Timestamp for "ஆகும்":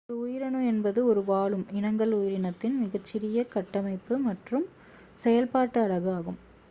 6.11-6.39